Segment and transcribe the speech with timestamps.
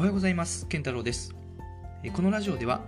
[0.00, 0.66] おはようございます。
[0.66, 1.34] 健太郎です。
[2.14, 2.80] このラジオでは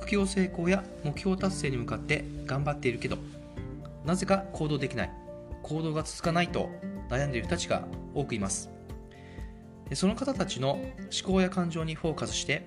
[0.00, 3.18] 副業成功や目標達成に向かって頑張っているけど
[4.04, 5.10] なぜか行動できない
[5.62, 6.68] 行動が続かないと
[7.08, 8.68] 悩んでいる人たちが多くいます。
[9.94, 10.92] その方たちの思
[11.24, 12.66] 考や感情にフォーカスして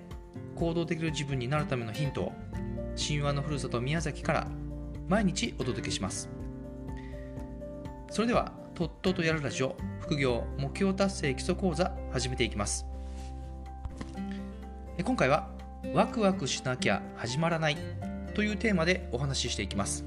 [0.56, 2.32] 行動できる自分になるためのヒントを
[2.96, 4.46] 神話のふるさと宮崎から
[5.08, 6.30] 毎日お届けします。
[8.10, 12.86] それではとっととやるラジオ副業目標達成基礎講座始めていきます。
[14.98, 15.48] 今回は
[15.94, 17.76] ワクワクしなきゃ始まらない
[18.34, 20.04] というテーマでお話ししていきます。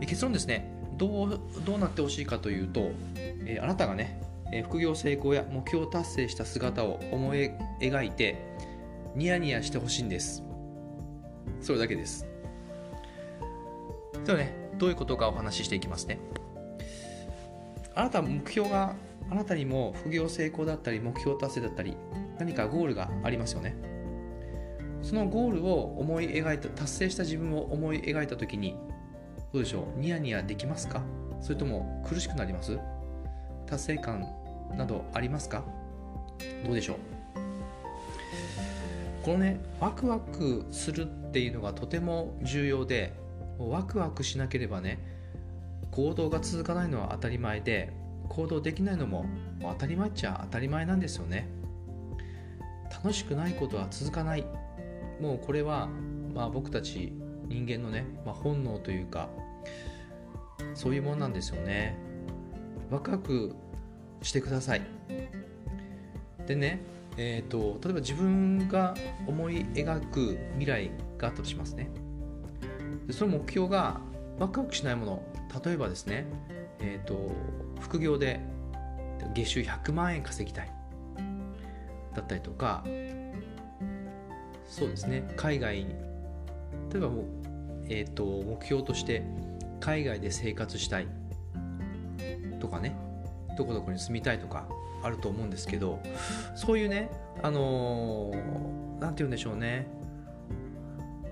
[0.00, 0.72] 結論ですね。
[0.96, 4.20] どうどうなってほしいかというと、えあなたがね
[4.64, 8.36] 副業成功や目標達成した姿を思い描いて
[9.14, 10.42] ニヤニヤしてほしいんです。
[11.60, 12.26] それだけです。
[14.24, 16.18] ではねどういうことかお話ししていきますね。
[17.94, 18.94] あなた目標が
[19.30, 21.96] あなたにも副業成功だったり目標達成だったり
[22.38, 23.76] 何かゴールがありますよね。
[25.02, 28.76] そのゴールを思い描いた達成した自分を思い描いた時に
[29.52, 30.00] どうでしょう？
[30.00, 31.02] ニヤニヤできますか？
[31.40, 32.78] それとも苦しくなります？
[33.66, 34.26] 達成感
[34.76, 35.64] などありますか？
[36.64, 36.96] どうでしょう？
[39.24, 43.12] このねワクワクするっていうのがとても重要で
[43.58, 44.98] ワクワクしなければね
[45.90, 47.92] 行動が続かないのは当たり前で
[48.28, 49.26] 行動できないのも
[49.62, 51.48] 当たり前っちゃ当たり前なんですよね。
[52.90, 54.44] 楽しくないことは続かない。
[55.20, 55.88] もうこれは、
[56.34, 57.12] まあ、僕たち
[57.46, 59.28] 人間のね、まあ、本能というか
[60.74, 61.98] そういうもんなんですよね。
[62.90, 63.54] ワクワク
[64.22, 64.82] してください。
[66.46, 66.80] でね
[67.20, 68.94] えーと、例えば自分が
[69.26, 71.90] 思い描く未来があったとしますね。
[73.08, 74.00] でその目標が
[74.38, 75.22] ワクワクしないもの。
[75.64, 76.26] 例えばですね、
[76.78, 77.32] えーと
[77.80, 78.40] 副業で
[79.34, 80.77] 月収100万円稼ぎたい。
[82.18, 82.84] だったりとか
[84.66, 85.94] そうですね海外に
[86.92, 87.24] 例えばもう、
[87.88, 89.22] えーと、目標として
[89.80, 91.08] 海外で生活したい
[92.60, 92.96] とかね
[93.56, 94.66] どこどこに住みたいとか
[95.02, 96.00] あると思うんですけど
[96.56, 97.10] そういうね
[97.42, 98.30] あの
[99.00, 99.86] 何、ー、て言うんでしょうね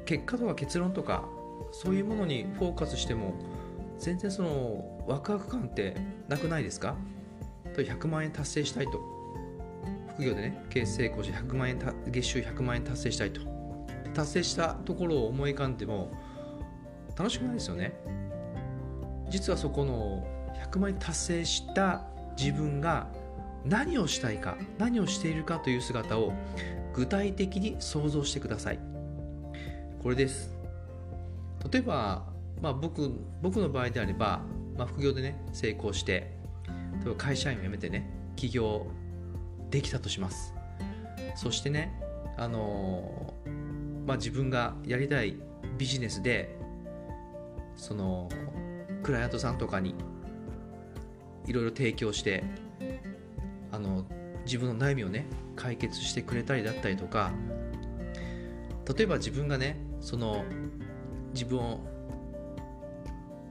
[0.05, 1.25] 結果とか結論とか
[1.73, 3.35] そういうものにフォーカスしても
[3.99, 5.97] 全然そのワクワク感って
[6.29, 6.97] なくないですか？
[7.75, 9.16] と100万円達成したいと。
[10.17, 11.79] 副業でね経営成功して100万円
[12.09, 13.41] 月収100万円達成したいと。
[14.15, 16.11] 達成したところを思い浮かんでも
[17.19, 17.93] 楽しくないですよね。
[19.29, 20.27] 実はそこの
[20.73, 22.03] 100万円達成した
[22.39, 23.09] 自分が
[23.67, 26.33] 何をしたいか何をしているかという姿を
[26.95, 28.79] 具体的に想像してください。
[30.03, 30.57] これです。
[31.71, 32.25] 例えば、
[32.63, 33.13] まあ僕、
[33.43, 34.41] 僕の場合であれば、
[34.79, 36.33] まあ、副業でね成功して
[37.05, 38.87] 例えば会社員を辞めてね起業
[39.71, 40.55] できたとします。
[41.35, 41.93] そしてね
[42.37, 43.35] あの
[44.07, 45.37] まあ自分がやりたい
[45.79, 46.57] ビジネスで
[47.77, 48.29] その
[49.03, 49.95] クライアントさんとかに
[51.47, 52.43] いろいろ提供して
[53.71, 54.05] あの
[54.45, 57.33] 自分の悩みをね解決してくれたりだったりとか
[58.97, 60.45] 例えば自分がねその
[61.33, 61.59] 自分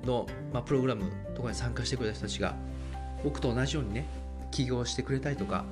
[0.05, 2.55] の、まあ、プログラムとかに参加してくれた人たちが
[3.23, 4.05] 僕と同じようにね
[4.51, 5.65] 起業してくれたりとか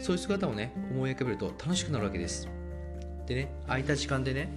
[0.00, 2.48] そういう姿をね思い浮かべると楽しくなるわけです。
[3.26, 4.48] でね空いた時間でね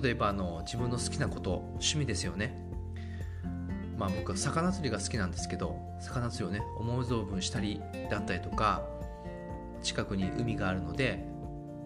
[0.00, 2.64] 例えばあの自分の好きなこと趣味ですよね。
[3.98, 8.82] まあ僕は魚釣りが好きなんですけど魚釣りをね思う存分したりだったりとか
[9.82, 11.24] 近くに海があるので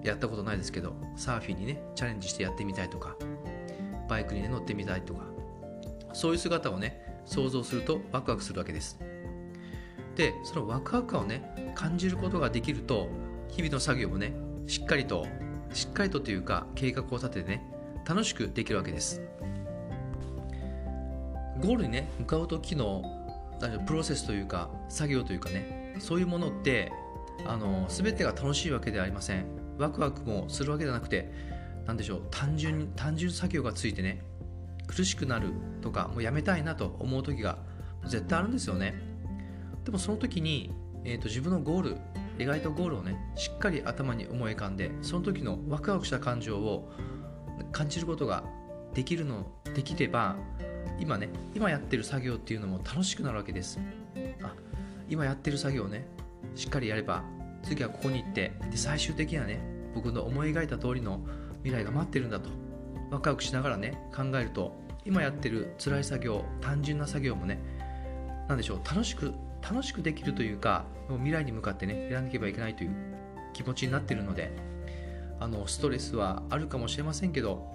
[0.03, 3.17] やったことないですけどサーフィンにねチャレンジしてやってみたいとか
[4.09, 5.25] バイクにね乗ってみたいとか
[6.13, 8.99] そういう姿をね想像するとワクワクするわけです。
[10.19, 13.09] でそのワクワク感をね感じることができると
[13.49, 14.35] 日々の作業もね
[14.67, 15.25] しっかりと
[15.73, 17.63] しっかりとというか計画を立ててね
[18.05, 19.23] 楽しくできるわけです。
[21.61, 23.03] ゴールにね向かう時の
[23.87, 26.93] プロセスというか作業というかねそういうものって
[27.47, 29.47] あの全てが楽しいわけではありません。
[29.79, 31.31] ワクワクもするわけじゃなくて
[31.87, 34.25] 何でしょう単純に単純作業がついてね
[34.89, 35.51] 苦しくなる
[35.81, 37.59] とかもうやめたいなと思う時が
[38.05, 39.08] 絶対あるんですよね。
[39.89, 40.71] でもその時に、
[41.03, 41.97] えーと、自分のゴール
[42.37, 46.93] 描いたゴールをねしっかり頭に思い浮かんでその時のワクワクした感情を
[47.73, 48.45] 感じることが
[48.93, 50.37] できるのできれば
[51.01, 53.81] 今ね今やってる作業っていうのも楽しくなるわけです。
[54.43, 54.53] あ
[55.09, 56.07] 今やってる作業をね
[56.55, 57.25] しっかりやれば
[57.63, 59.59] 次はここに行ってで最終的にはね
[59.95, 61.23] 僕の思い描いた通りの
[61.63, 62.51] 未来が待ってるんだと
[63.11, 67.59] ワクワクしながらね考えると今やってる辛い作業単純な作業もね
[68.49, 69.33] 何でしょう楽しく
[69.63, 72.91] 楽しくできるというかもう未来に向かってねやらなければいけないという
[73.53, 74.53] 気持ちになっているので
[75.41, 77.67] あのストレスはあるかもしれませんけど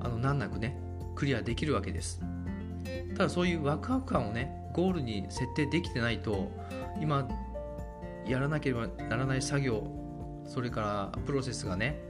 [0.00, 0.76] あの難なくね
[1.14, 2.20] クリアできるわけです。
[3.16, 6.50] ただそういうワクワク感をねゴールに設定できてないと
[7.00, 7.28] 今
[8.26, 9.82] やらなければならない作業
[10.46, 12.00] それからプロセスがね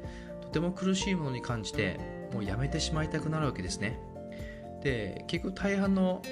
[0.43, 1.99] とても苦しいものに感じて
[2.33, 3.99] もうやめてしまいたくなるわけですね。
[4.83, 6.23] で結局大半の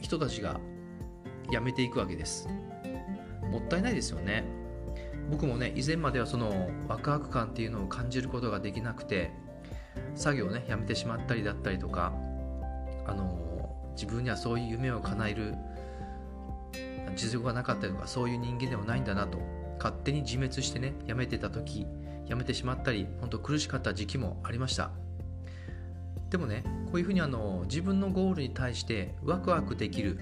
[0.00, 0.60] 人たちが
[1.50, 2.48] やめていくわけです。
[3.50, 4.44] もったいないですよね。
[5.30, 9.30] 僕もね以前まではそのワクワク感っていうのを感じることができなくて
[10.14, 12.12] 作業をねやめてしまったりだったりとか
[13.06, 15.54] あの自分にはそういう夢を叶える
[17.16, 19.38] 実力がなかったりとかそういう人間ではないんだなと
[19.78, 21.86] 勝手に自滅してねやめてた時
[22.26, 24.90] やめてしまったり本当苦しかった時期もありました。
[26.30, 30.18] でもねこういうふうにあの自分のゴールに対してワクワクできる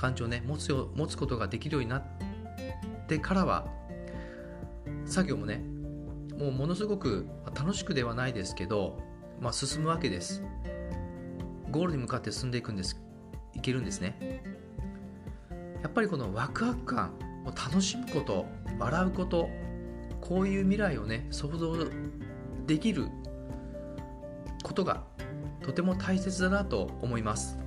[0.00, 2.02] 感情をね持つよ持つことができるようになっ
[3.06, 3.66] てからは
[5.04, 5.62] 作業もね
[6.38, 8.98] もうものすごく楽しくではないですけど、
[9.42, 10.42] まあ、進むわけです。
[11.70, 12.98] ゴールに向かって進んでいくんです。
[13.52, 14.42] いけるんですね。
[15.82, 17.12] やっぱりこのワクワク感
[17.44, 18.46] を楽しむこと
[18.78, 19.50] 笑うこと
[20.22, 21.74] こういう未来をね想像
[22.66, 23.08] できる
[24.62, 25.04] ことが
[25.62, 27.58] とても大切だなと思います。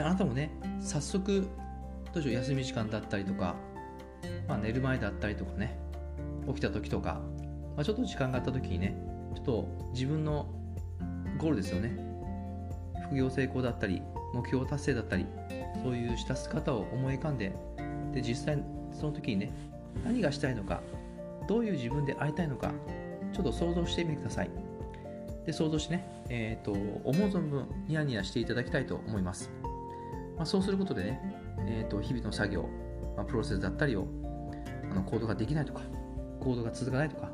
[0.00, 0.50] あなたもね
[0.80, 1.48] 早速
[2.12, 3.56] どうしよう休み時間だったりとか、
[4.48, 5.78] まあ、寝る前だったりとかね
[6.46, 7.20] 起きた時とか、
[7.76, 8.96] まあ、ちょっと時間があった時にね
[9.34, 10.48] ちょっと自分の
[11.38, 11.96] ゴールですよね。
[13.08, 14.00] 副業成功だったり
[14.32, 15.26] 目標達成だったり
[15.82, 17.54] そういうした姿を思い浮かんで
[18.12, 18.62] で実際
[18.92, 19.52] その時にね
[20.04, 20.80] 何がしたいのか
[21.46, 22.72] どういう自分で会いたいのか
[23.32, 24.50] ちょっと想像してみてください。
[25.44, 29.50] で想像してね、えーと、思う存分ニヤニヤしていただきたいと思います、
[30.36, 31.20] まあ、そうすることでね、
[31.66, 32.68] えーと、日々の作業、
[33.16, 34.06] まあ、プロセスだったりを
[34.90, 35.82] あの行動ができないとか
[36.40, 37.30] 行動が続かないとか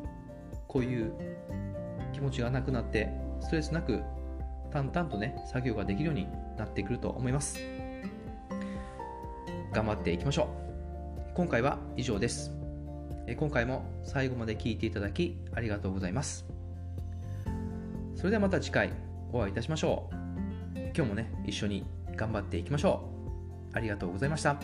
[0.69, 1.13] こういう
[2.13, 3.11] 気持ちがなくなって
[3.41, 4.01] ストレスなく
[4.71, 7.59] 淡々とね作業ができるようになってくると思います。
[9.73, 10.49] 頑張っていきましょ
[11.25, 11.35] う。
[11.35, 12.53] 今回は以上です。
[13.37, 16.45] 今回も最後まで聞いていただきありがとうございます。
[18.17, 18.93] それではまた次回
[19.33, 20.15] お会いいたしましょう。
[20.95, 21.85] 今日もね一緒に
[22.21, 23.09] 頑張っていきましょ
[23.73, 23.77] う。
[23.77, 24.61] ありがとうございました。